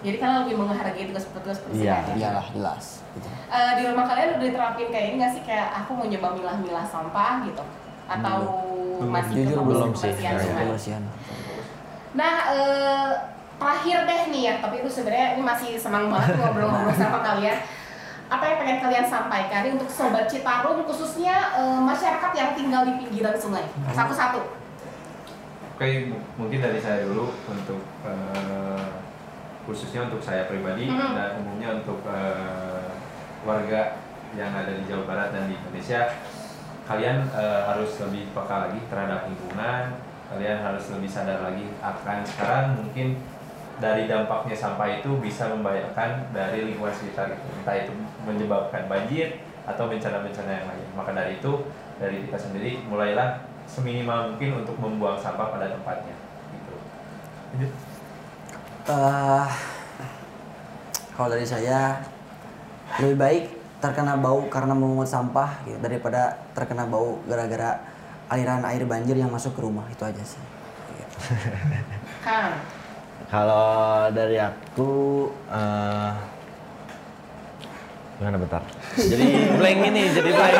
Jadi 0.00 0.16
kalian 0.18 0.38
lebih 0.42 0.56
menghargai 0.58 1.04
tugas-tugas 1.06 1.56
Iya, 1.70 1.96
persiapan. 1.96 2.14
iyalah 2.14 2.46
jelas 2.50 2.84
gitu. 3.10 3.24
Eh, 3.24 3.72
di 3.74 3.82
rumah 3.86 4.04
kalian 4.04 4.28
udah 4.32 4.42
diterapin 4.42 4.88
kayak 4.88 5.06
ini 5.06 5.16
nggak 5.16 5.32
sih 5.32 5.42
kayak 5.42 5.68
aku 5.74 5.90
mau 5.94 6.04
nyoba 6.04 6.28
milah-milah 6.34 6.84
sampah 6.84 7.40
gitu? 7.42 7.64
Atau 8.04 8.36
masih 9.04 9.34
Jujur 9.44 9.58
belum 9.62 9.90
sih. 9.92 10.12
kebersihan 10.12 10.34
Iya, 10.36 10.52
kebersihan 10.64 11.02
Nah, 12.14 12.34
eh, 12.46 13.10
terakhir 13.54 14.06
deh 14.06 14.22
nih 14.30 14.42
ya, 14.46 14.54
tapi 14.58 14.78
itu 14.78 14.88
sebenarnya 14.88 15.34
ini 15.34 15.42
masih 15.42 15.74
senang 15.74 16.06
banget 16.08 16.38
ngobrol-ngobrol 16.38 16.94
sama 16.94 17.18
kalian. 17.20 17.58
Apa 18.24 18.44
yang 18.46 18.56
pengen 18.56 18.78
kalian 18.80 19.04
sampaikan 19.04 19.60
nih 19.62 19.72
untuk 19.74 19.86
sobat 19.86 20.26
Citarum 20.26 20.82
khususnya 20.82 21.34
eh, 21.54 21.80
masyarakat 21.80 22.30
yang 22.32 22.50
tinggal 22.54 22.82
di 22.84 22.94
pinggiran 22.96 23.34
sungai? 23.34 23.66
Satu-satu. 23.90 24.40
Oke, 25.74 25.86
mungkin 26.38 26.58
dari 26.62 26.78
saya 26.78 27.02
dulu 27.02 27.34
untuk 27.44 27.82
eh, 28.06 28.86
khususnya 29.64 30.06
untuk 30.06 30.20
saya 30.20 30.46
pribadi 30.46 30.86
Mhm. 30.86 31.12
dan 31.18 31.30
umumnya 31.42 31.82
untuk 31.82 31.98
eh, 32.06 32.88
warga 33.42 33.98
yang 34.34 34.50
ada 34.50 34.70
di 34.70 34.86
Jawa 34.86 35.02
Barat 35.04 35.28
dan 35.30 35.46
di 35.46 35.54
Indonesia, 35.54 36.14
kalian 36.84 37.24
eh, 37.32 37.60
harus 37.64 37.96
lebih 38.04 38.28
peka 38.36 38.68
lagi 38.68 38.80
terhadap 38.92 39.24
lingkungan, 39.28 39.96
kalian 40.28 40.58
harus 40.60 40.84
lebih 40.92 41.08
sadar 41.08 41.40
lagi 41.40 41.64
akan 41.80 42.18
sekarang 42.24 42.66
mungkin 42.76 43.16
dari 43.80 44.06
dampaknya 44.06 44.54
sampah 44.54 45.02
itu 45.02 45.18
bisa 45.18 45.50
membahayakan 45.50 46.30
dari 46.30 46.70
lingkungan 46.70 46.94
sekitar 46.94 47.34
itu, 47.34 47.48
entah 47.58 47.74
itu 47.74 47.92
menyebabkan 48.22 48.86
banjir 48.86 49.42
atau 49.64 49.90
bencana-bencana 49.90 50.50
yang 50.52 50.66
lain. 50.68 50.88
Maka 50.94 51.10
dari 51.16 51.40
itu 51.40 51.52
dari 51.98 52.16
kita 52.28 52.38
sendiri 52.38 52.84
mulailah 52.86 53.48
seminimal 53.64 54.36
mungkin 54.36 54.62
untuk 54.62 54.76
membuang 54.78 55.18
sampah 55.18 55.56
pada 55.56 55.72
tempatnya. 55.72 56.14
Gitu. 57.56 57.74
Eh, 58.84 59.48
kalau 61.16 61.28
dari 61.32 61.46
saya 61.48 62.04
lebih 63.00 63.16
baik 63.18 63.44
terkena 63.84 64.16
bau 64.16 64.48
karena 64.48 64.72
memungut 64.72 65.04
sampah 65.04 65.60
gitu, 65.68 65.76
daripada 65.76 66.40
terkena 66.56 66.88
bau 66.88 67.20
gara-gara 67.28 67.84
aliran 68.32 68.64
air 68.64 68.88
banjir 68.88 69.12
yang 69.12 69.28
masuk 69.28 69.52
ke 69.52 69.60
rumah 69.60 69.84
itu 69.92 70.00
aja 70.00 70.24
sih. 70.24 70.40
Gitu. 70.96 71.16
Kang, 72.24 72.64
Kalau 73.28 74.08
dari 74.16 74.40
aku 74.40 75.28
eh 75.52 76.12
gimana 78.16 78.40
bentar? 78.40 78.62
Jadi 78.96 79.26
blank 79.60 79.80
ini, 79.84 80.02
jadi 80.16 80.30
blank. 80.32 80.54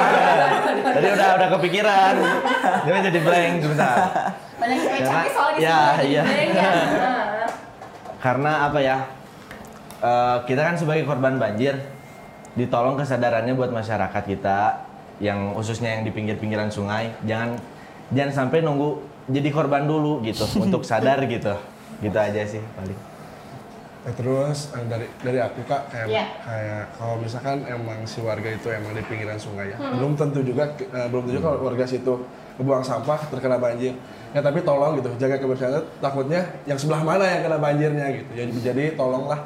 Jadi 0.85 1.07
udah 1.17 1.29
udah 1.41 1.49
kepikiran. 1.57 2.15
Jadi 2.85 2.99
jadi 3.09 3.21
blank 3.25 3.53
sebentar. 3.65 3.97
banyak 4.61 4.81
yang 4.85 5.33
soalnya 5.33 5.61
ya, 5.65 5.81
iya. 6.05 6.23
ya. 6.53 6.73
Karena 8.21 8.69
apa 8.69 8.79
ya? 8.85 8.97
eh, 10.05 10.37
kita 10.45 10.61
kan 10.61 10.77
sebagai 10.77 11.09
korban 11.09 11.41
banjir 11.41 11.94
ditolong 12.55 12.95
kesadarannya 12.95 13.55
buat 13.59 13.71
masyarakat 13.71 14.23
kita 14.25 14.87
yang 15.19 15.55
khususnya 15.55 15.99
yang 15.99 16.03
di 16.07 16.11
pinggir-pinggiran 16.15 16.71
sungai. 16.71 17.11
Jangan 17.27 17.59
jangan 18.15 18.33
sampai 18.47 18.63
nunggu 18.63 19.03
jadi 19.31 19.49
korban 19.51 19.87
dulu 19.87 20.23
gitu 20.23 20.47
untuk 20.65 20.87
sadar 20.87 21.23
gitu. 21.27 21.55
Gitu 22.03 22.15
aja 22.19 22.43
sih 22.47 22.63
paling. 22.79 22.99
Nah, 24.05 24.13
terus 24.13 24.69
eh, 24.77 24.85
dari 24.85 25.07
dari 25.25 25.39
aku 25.41 25.65
kak 25.65 25.89
kayak 25.89 26.07
Iya. 26.13 26.27
kayak 26.45 26.85
kalau 27.01 27.17
misalkan 27.17 27.65
emang 27.65 28.05
si 28.05 28.21
warga 28.21 28.53
itu 28.53 28.69
emang 28.69 28.93
di 28.93 29.03
pinggiran 29.09 29.41
sungai 29.41 29.73
ya. 29.73 29.79
Belum 29.81 30.13
tentu 30.15 30.45
juga 30.45 30.69
eh, 30.79 31.09
belum 31.09 31.25
tentu 31.25 31.41
juga 31.41 31.47
kalau 31.51 31.73
warga 31.73 31.85
situ 31.89 32.15
ngebuang 32.61 32.85
sampah 32.85 33.19
terkena 33.33 33.57
banjir. 33.59 33.97
Ya 34.35 34.43
tapi 34.43 34.61
tolong 34.67 34.99
gitu 34.99 35.11
jaga 35.17 35.39
kebersihan 35.39 35.83
takutnya 36.03 36.43
yang 36.67 36.77
sebelah 36.79 37.03
mana 37.07 37.25
yang 37.25 37.43
kena 37.49 37.59
banjirnya 37.59 38.07
gitu. 38.19 38.31
Jadi 38.35 38.51
jadi 38.61 38.85
tolonglah 38.95 39.41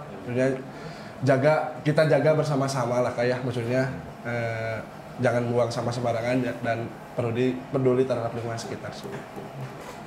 jaga 1.27 1.75
kita 1.83 2.07
jaga 2.07 2.31
bersama-sama 2.39 3.03
lah 3.03 3.13
kayak 3.15 3.43
maksudnya 3.43 3.91
eh, 4.23 4.79
jangan 5.19 5.51
buang 5.51 5.67
sampah 5.67 5.91
sembarangan 5.91 6.39
ya, 6.47 6.55
dan 6.63 6.87
peduli 7.19 7.59
peduli 7.75 8.07
terhadap 8.07 8.31
lingkungan 8.35 8.59
sekitar 8.59 8.95
sih 8.95 9.11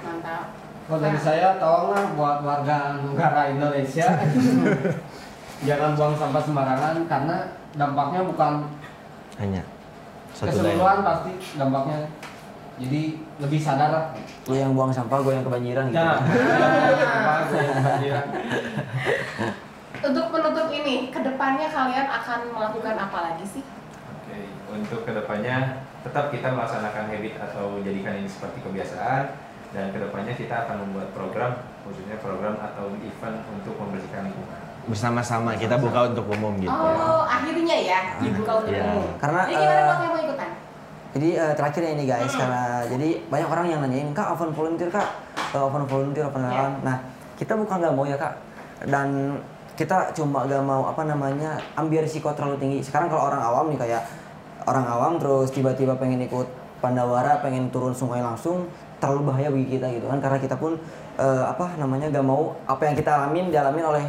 Mantap. 0.01 0.55
Kalau 0.87 0.97
dari 0.97 1.19
saya 1.19 1.55
tolonglah 1.61 2.03
buat 2.17 2.37
warga 2.41 2.99
negara 2.99 3.53
Indonesia 3.53 4.07
jangan 5.67 5.93
buang 5.93 6.15
sampah 6.17 6.41
sembarangan 6.41 6.95
karena 7.05 7.37
dampaknya 7.77 8.21
bukan 8.25 8.53
hanya 9.39 9.63
satu 10.35 10.47
keseluruhan 10.57 10.97
daerah 11.03 11.05
pasti 11.05 11.31
dampaknya. 11.59 11.99
Jadi 12.81 13.01
lebih 13.37 13.59
sadar 13.61 13.89
lah. 13.93 14.05
Lu 14.49 14.57
yang 14.57 14.73
buang 14.73 14.89
sampah, 14.89 15.21
gue 15.21 15.33
yang 15.37 15.45
kebanjiran 15.45 15.85
gitu. 15.93 16.01
Nah, 16.01 16.17
sampah, 17.05 17.35
kebanjiran. 17.45 18.25
Untuk 19.93 20.25
menutup 20.29 20.67
ini, 20.69 21.11
ke 21.11 21.19
depannya 21.19 21.67
kalian 21.67 22.07
akan 22.07 22.39
melakukan 22.49 22.95
apa 22.95 23.17
lagi 23.21 23.45
sih? 23.45 23.63
Oke, 24.07 24.37
untuk 24.71 25.03
ke 25.03 25.11
depannya 25.11 25.57
tetap 26.01 26.31
kita 26.31 26.47
melaksanakan 26.49 27.03
habit 27.07 27.35
atau 27.37 27.77
jadikan 27.79 28.15
ini 28.15 28.25
seperti 28.25 28.63
kebiasaan 28.63 29.23
dan 29.71 29.85
ke 29.89 29.99
depannya 29.99 30.33
kita 30.33 30.55
akan 30.65 30.75
membuat 30.81 31.11
program, 31.11 31.51
khususnya 31.83 32.17
program 32.17 32.55
atau 32.57 32.95
event 32.97 33.37
untuk 33.51 33.75
membersihkan 33.77 34.25
lingkungan. 34.25 34.59
bersama-sama 34.81 35.53
kita 35.53 35.77
buka 35.77 36.09
untuk 36.09 36.25
umum 36.27 36.57
gitu 36.57 36.73
Oh, 36.73 37.21
akhirnya 37.21 37.77
ya 37.77 38.17
dibuka 38.17 38.65
untuk 38.65 38.73
Iya. 38.73 38.81
umum. 38.83 39.13
Karena, 39.15 39.41
Jadi 39.45 39.53
gimana 39.53 39.69
eh, 39.71 39.85
buat 39.85 39.99
yang 40.01 40.09
mau 40.09 40.21
ikutan? 40.25 40.49
Jadi 41.11 41.29
eh, 41.37 41.53
terakhir 41.53 41.83
ini 41.85 42.03
guys, 42.03 42.33
karena 42.33 42.63
jadi 42.89 43.09
banyak 43.29 43.49
orang 43.51 43.65
yang 43.67 43.79
nanyain 43.79 44.09
kak 44.09 44.27
open 44.31 44.49
volunteer 44.49 44.89
kak, 44.89 45.05
Eh, 45.51 45.61
open 45.61 45.85
volunteer 45.85 46.25
open 46.25 46.41
relawan. 46.41 46.73
Nah 46.81 46.97
kita 47.37 47.53
bukan 47.53 47.77
nggak 47.77 47.93
mau 47.93 48.09
ya 48.09 48.17
kak, 48.17 48.33
dan 48.87 49.37
kita 49.81 50.13
cuma 50.13 50.45
gak 50.45 50.61
mau 50.61 50.85
apa 50.85 51.01
namanya 51.01 51.57
ambil 51.73 52.05
risiko 52.05 52.29
terlalu 52.37 52.61
tinggi. 52.61 52.79
Sekarang 52.85 53.09
kalau 53.09 53.33
orang 53.33 53.41
awam 53.41 53.65
nih 53.73 53.81
kayak 53.81 54.05
orang 54.69 54.85
awam 54.85 55.13
terus 55.17 55.49
tiba-tiba 55.49 55.97
pengen 55.97 56.21
ikut 56.21 56.61
Pandawara, 56.81 57.41
pengen 57.45 57.69
turun 57.69 57.93
sungai 57.93 58.25
langsung, 58.25 58.65
terlalu 58.97 59.21
bahaya 59.29 59.49
bagi 59.53 59.77
kita 59.77 59.85
gitu 59.93 60.05
kan 60.09 60.17
karena 60.17 60.37
kita 60.41 60.57
pun 60.57 60.77
eh, 61.17 61.43
apa 61.45 61.77
namanya 61.77 62.09
gak 62.09 62.25
mau 62.25 62.53
apa 62.69 62.89
yang 62.89 62.95
kita 62.97 63.09
alamin 63.09 63.49
dialamin 63.49 63.85
oleh 63.85 64.05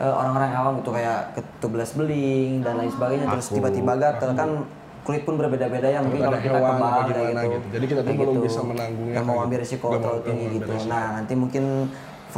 eh, 0.00 0.12
orang-orang 0.12 0.52
awam 0.52 0.72
gitu 0.80 0.92
kayak 0.92 1.36
ketublas 1.36 1.92
beling 1.96 2.64
dan 2.64 2.80
lain 2.80 2.92
sebagainya 2.92 3.28
terus 3.32 3.48
tiba-tiba 3.52 3.92
gatel 3.96 4.32
kan 4.36 4.64
kulit 5.04 5.24
pun 5.24 5.40
berbeda-beda 5.40 5.88
ya 5.88 6.04
mungkin 6.04 6.20
kalau 6.20 6.40
kita 6.40 6.58
kebal 6.60 6.92
kayak 7.08 7.08
gitu. 7.08 7.48
gitu. 7.48 7.68
Jadi 7.72 7.84
kita 7.88 8.00
tuh 8.04 8.12
belum 8.12 8.34
gitu. 8.36 8.44
bisa 8.44 8.60
menanggungnya 8.60 9.20
mau 9.24 9.36
ambil 9.40 9.56
gitu. 9.56 9.64
risiko 9.64 9.86
terlalu 9.96 10.20
tinggi 10.24 10.46
gitu 10.60 10.72
nah 10.84 11.04
nanti 11.16 11.32
mungkin 11.32 11.64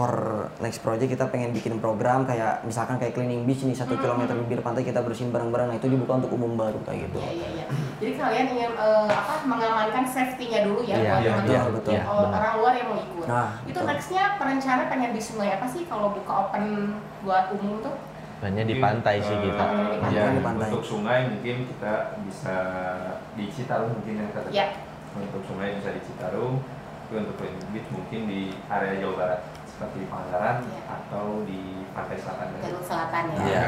for 0.00 0.12
next 0.64 0.80
project 0.80 1.12
kita 1.12 1.28
pengen 1.28 1.52
bikin 1.52 1.76
program 1.76 2.24
kayak 2.24 2.64
misalkan 2.64 2.96
kayak 2.96 3.12
cleaning 3.12 3.44
beach 3.44 3.60
nih 3.68 3.76
satu 3.76 4.00
kilometer 4.00 4.32
bibir 4.32 4.64
pantai 4.64 4.80
kita 4.80 5.04
bersihin 5.04 5.28
bareng-bareng 5.28 5.68
nah 5.68 5.76
itu 5.76 5.92
dibuka 5.92 6.24
untuk 6.24 6.32
umum 6.32 6.56
baru 6.56 6.80
kayak 6.88 7.04
gitu 7.04 7.20
Iya 7.20 7.30
iya 7.36 7.48
iya. 7.52 7.64
Jadi 8.00 8.12
kalian 8.16 8.46
ingin 8.56 8.72
eh, 8.80 9.08
apa 9.12 9.34
mengamankan 9.44 10.04
safety-nya 10.08 10.64
dulu 10.64 10.80
ya 10.88 10.96
Iya, 10.96 11.12
buat 11.12 11.20
iya, 11.20 11.32
teman-teman 11.36 11.72
betul, 11.76 11.94
betul. 12.00 12.28
orang 12.32 12.54
luar 12.56 12.72
yang 12.72 12.88
mau 12.88 12.96
ikut. 12.96 13.26
Nah, 13.28 13.48
itu 13.68 13.76
betul. 13.76 13.88
nextnya 13.92 14.24
perencana 14.40 14.82
pengen 14.88 15.10
di 15.12 15.20
sungai 15.20 15.48
apa 15.52 15.66
sih 15.68 15.82
kalau 15.84 16.08
buka 16.16 16.32
open 16.48 16.64
buat 17.20 17.44
umum 17.52 17.84
tuh? 17.84 17.96
hanya 18.40 18.64
di 18.64 18.72
Mungkin, 18.72 19.04
pantai 19.04 19.16
sih 19.20 19.36
eh, 19.36 19.52
kita 19.52 19.64
pantai. 20.00 20.16
ya, 20.16 20.24
Di 20.32 20.40
pantai. 20.40 20.68
Untuk 20.72 20.86
sungai 20.88 21.20
mungkin 21.28 21.56
kita 21.68 21.92
bisa 22.24 22.56
di 23.36 23.44
Citarum 23.52 23.92
mungkin 24.00 24.14
yang 24.16 24.32
kata. 24.32 24.48
Ya. 24.48 24.66
Untuk 25.12 25.44
sungai 25.44 25.76
bisa 25.76 25.92
di 25.92 26.00
Citarum, 26.00 26.56
tapi 27.04 27.26
untuk 27.26 27.36
cleaning 27.36 27.68
beach 27.74 27.88
mungkin 27.92 28.20
di 28.32 28.40
area 28.72 28.96
Jawa 28.96 29.14
Barat 29.18 29.40
seperti 29.80 30.04
Pangandaran 30.06 30.56
Iya. 30.60 30.80
atau 30.92 31.26
di 31.42 31.60
pantai 31.90 32.16
selatan. 32.20 32.46
Jalur 32.60 32.82
selatan 32.84 33.22
ya. 33.26 33.40
Iya. 33.40 33.62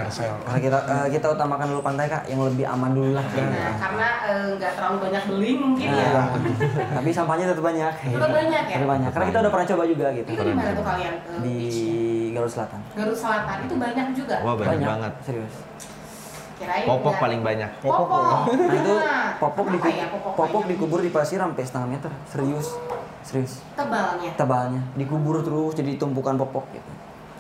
Karena 0.45 0.61
kita 0.61 0.79
eh, 0.85 1.07
kita 1.09 1.27
utamakan 1.33 1.67
dulu 1.73 1.81
pantai 1.81 2.07
kak 2.07 2.23
yang 2.29 2.41
lebih 2.45 2.69
aman 2.69 2.93
dulu 2.93 3.11
lah 3.17 3.25
Nah, 3.25 3.73
karena 3.81 4.09
eh, 4.23 4.47
nggak 4.55 4.73
terlalu 4.77 4.97
banyak 5.01 5.23
beling 5.25 5.59
mungkin 5.59 5.89
ya. 5.89 6.09
Nah, 6.13 6.27
tapi 7.01 7.09
sampahnya 7.11 7.47
tetap 7.49 7.65
banyak 7.65 7.93
Tetap 7.97 8.31
banyak 8.31 8.63
ya? 8.63 8.77
Tetap 8.77 8.91
banyak 8.91 9.11
karena 9.11 9.27
kita 9.27 9.39
udah 9.41 9.51
pernah 9.51 9.67
coba 9.67 9.83
juga 9.89 10.07
gitu 10.13 10.29
Itu 10.29 10.43
di 10.43 10.53
mana 10.53 10.71
tuh 10.71 10.85
kalian? 10.85 11.15
eh, 11.17 11.41
di? 11.41 11.57
Garut 12.33 12.49
Selatan 12.51 12.81
Garut 12.93 13.17
Selatan 13.17 13.57
itu 13.63 13.75
banyak 13.75 14.07
juga. 14.13 14.37
wah 14.41 14.55
banyak 14.55 14.81
banget 14.83 15.13
serius 15.23 15.55
Kirain 16.55 16.85
popok 16.85 17.15
paling 17.19 17.41
banyak 17.43 17.71
Popok. 17.81 18.09
Nah 18.55 18.71
itu 18.71 18.93
Nah, 18.95 19.35
popok 19.35 19.67
di 19.67 19.79
ya 19.91 20.07
popok, 20.07 20.33
popok 20.37 20.63
banyak? 20.63 20.71
dikubur 20.71 21.01
di 21.03 21.11
pasir 21.11 21.37
sampai 21.37 21.65
setengah 21.67 21.89
meter. 21.91 22.13
Serius. 22.25 22.79
Serius. 23.23 23.63
tebalnya. 23.73 24.31
Tebalnya 24.35 24.83
dikubur 24.95 25.41
terus 25.41 25.73
jadi 25.73 25.95
tumpukan 25.95 26.35
popok 26.37 26.67
gitu. 26.71 26.93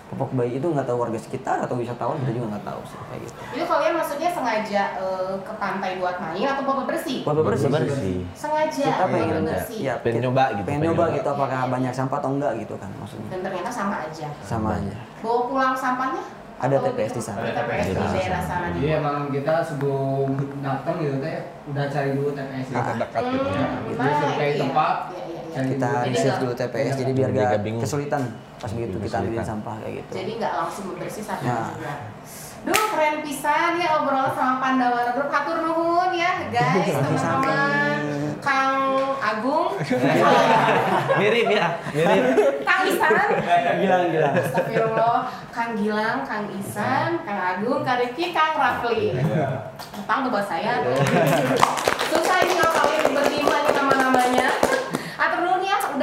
Popok 0.09 0.29
bayi 0.35 0.55
itu 0.55 0.67
nggak 0.67 0.85
tahu 0.85 1.01
warga 1.01 1.17
sekitar 1.17 1.57
atau 1.59 1.73
wisatawan 1.75 2.21
kita 2.21 2.33
juga 2.35 2.47
nggak 2.53 2.65
tahu 2.65 2.81
sih 2.85 2.99
kayak 3.03 3.21
gitu. 3.25 3.39
Itu 3.51 3.65
kalian 3.65 3.93
maksudnya 3.95 4.29
sengaja 4.29 4.83
eh, 4.95 5.35
ke 5.41 5.53
pantai 5.57 5.97
buat 5.97 6.17
main 6.19 6.45
atau 6.47 6.63
buat 6.63 6.85
bersih? 6.85 7.25
Buat 7.25 7.41
bersih. 7.43 7.67
bersih 7.67 8.19
Sengaja 8.31 8.85
Kita 8.87 9.07
pengen 9.09 9.43
bersih. 9.43 9.81
ya, 9.81 9.95
Pengen 9.99 10.15
kita- 10.15 10.25
nyoba 10.29 10.45
gitu, 10.51 10.63
Pengen 10.63 10.81
pengen 10.81 10.93
nyoba 10.93 11.05
gitu 11.13 11.29
apakah 11.31 11.61
banyak 11.67 11.93
sampah 11.93 12.19
atau 12.19 12.31
enggak 12.31 12.53
gitu 12.59 12.75
kan 12.77 12.91
maksudnya. 12.95 13.29
Dan 13.31 13.41
ternyata 13.43 13.71
sama 13.71 13.97
aja. 14.05 14.27
Sama 14.43 14.69
aja. 14.77 14.97
Bawa 15.19 15.41
pulang 15.47 15.73
sampahnya? 15.73 16.23
Ada 16.61 16.77
TPS 16.79 17.13
di 17.13 17.23
sana. 17.25 17.39
Ada 17.41 17.53
TPS 17.59 17.87
di 17.89 17.95
Ada. 17.97 18.07
daerah 18.13 18.43
sana 18.45 18.67
Jadi 18.71 18.87
emang 18.93 19.19
kita 19.29 19.55
sebelum 19.65 20.29
datang 20.63 20.95
gitu 21.01 21.17
teh 21.19 21.35
udah 21.67 21.85
cari 21.89 22.11
dulu 22.13 22.31
TPS 22.31 22.67
yang 22.69 22.85
terdekat 22.87 23.23
gitu 23.27 23.49
ya 23.49 23.65
Hmm, 23.65 23.89
Itu 23.89 23.99
nah, 23.99 24.15
survei 24.15 24.47
ya. 24.47 24.61
tempat. 24.61 24.97
Iya, 25.53 25.61
iya, 25.61 25.69
iya. 25.69 25.71
Kita. 25.71 25.91
Jadi 26.09 26.41
dulu 26.41 26.53
TPS 26.55 26.95
jadi 26.97 27.13
biar 27.13 27.29
gak 27.31 27.51
kesulitan 27.79 28.23
pas 28.57 28.71
begitu 28.71 28.97
kita 28.97 29.17
ambilin 29.19 29.37
Kesulitan. 29.37 29.47
sampah 29.47 29.75
kayak 29.79 29.95
gitu. 29.99 30.13
Jadi 30.15 30.31
nggak 30.39 30.53
langsung 30.57 30.85
bersih 30.95 31.23
satu 31.23 31.43
Nah. 31.43 31.67
juga. 31.73 31.95
Duh 32.63 32.79
keren 32.89 33.17
pisan 33.21 33.75
ya 33.77 33.99
obrolan 33.99 34.31
sama 34.31 34.55
Pandawara 34.57 35.11
Group. 35.13 35.29
Hatur 35.29 35.57
nuhun 35.61 36.11
ya 36.13 36.47
guys 36.49 36.87
teman-teman. 36.87 37.99
Kang 38.39 38.75
Agung, 39.21 39.79
mirip 41.21 41.47
ya 41.49 41.79
mirip 41.91 42.35
Kang 42.63 42.83
Isan, 42.83 43.15
Gilang 43.79 44.11
gilang. 44.11 44.35
Astagfirullah, 44.35 45.19
Kang 45.51 45.79
Gilang, 45.79 46.27
Kang 46.27 46.51
Isan, 46.51 47.23
Kang 47.23 47.39
Agung, 47.39 47.87
Kang 47.87 47.99
Rifki, 47.99 48.35
Kang 48.35 48.55
Rafli. 48.55 49.15
Tentang 49.95 50.19
tuh 50.23 50.31
bahasa 50.31 50.59
saya. 50.59 50.83
Susah 52.05 52.37
ini 52.41 52.55
kalau 52.57 52.75
kalian 52.77 53.15
berlima 53.15 53.57
nih 53.61 53.73
nama-namanya. 53.73 54.49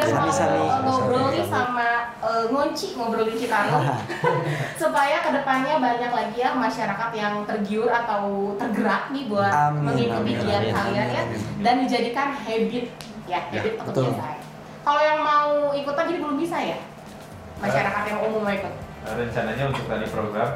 Ya 0.10 0.46
nih. 0.50 0.70
ngobrol 0.84 1.26
nih 1.30 1.46
sama 1.46 1.90
eh, 2.20 2.44
ngonci 2.50 2.88
ngobrol 2.98 3.26
di 3.30 3.36
Citarum 3.38 3.84
supaya 4.82 5.22
ke 5.22 5.30
depannya 5.30 5.76
banyak 5.78 6.12
lagi 6.12 6.38
ya 6.42 6.52
masyarakat 6.58 7.10
yang 7.14 7.34
tergiur 7.46 7.90
atau 7.90 8.54
tergerak 8.58 9.14
nih 9.14 9.30
buat 9.30 9.54
Amin, 9.54 9.86
mengikuti 9.86 10.32
amin, 10.34 10.44
giat 10.46 10.62
amin, 10.66 10.74
kalian 10.76 11.08
ya 11.14 11.24
amin, 11.26 11.40
dan 11.62 11.76
dijadikan 11.86 12.28
habit 12.34 12.86
ya 13.30 13.40
habit 13.54 13.74
atau 13.78 13.86
betul. 13.94 14.04
kebiasaan. 14.10 14.38
Kalau 14.80 15.02
yang 15.06 15.20
mau 15.22 15.50
ikutan 15.76 16.04
jadi 16.10 16.20
belum 16.24 16.38
bisa 16.40 16.58
ya 16.58 16.78
masyarakat 17.60 18.04
yang 18.10 18.20
umum 18.26 18.42
mau 18.42 18.54
ikut. 18.56 18.74
Nah, 19.00 19.14
rencananya 19.16 19.64
untuk 19.70 19.86
tadi 19.86 20.06
program 20.10 20.50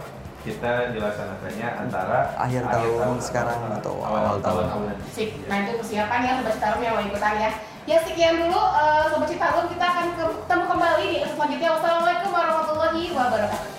kita 0.43 0.91
dilaksanakannya 0.91 1.67
antara 1.88 2.19
Akhir 2.36 2.67
tahun 2.67 3.15
sekarang 3.24 3.60
atau 3.79 3.95
awal 4.03 4.43
tahun. 4.43 4.91
nanti. 4.91 5.03
Sip, 5.07 5.29
nah 5.48 5.63
itu 5.63 5.79
persiapan 5.79 6.19
ya 6.19 6.31
Sobat 6.43 6.79
yang 6.83 7.00
mau 7.00 7.03
ikutan 7.03 7.36
ya 7.39 7.51
Ya 7.83 7.99
sekian 7.99 8.39
dulu 8.39 8.55
eh, 8.55 9.03
Sobat 9.11 9.27
Citarum 9.27 9.67
kita 9.67 9.83
akan 9.83 10.07
ketemu 10.15 10.63
kembali 10.71 11.03
di 11.03 11.17
episode 11.19 11.35
selanjutnya. 11.35 11.69
Wassalamualaikum 11.75 12.29
warahmatullahi 12.31 13.03
wabarakatuh 13.11 13.72